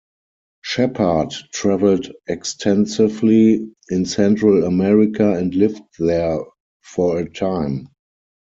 Shepard 0.63 1.29
traveled 1.53 2.11
extensively 2.25 3.69
in 3.89 4.05
Central 4.05 4.63
America 4.63 5.33
and 5.33 5.53
lived 5.53 5.83
there 5.99 6.39
for 6.81 7.19
a 7.19 7.29
time. 7.29 7.87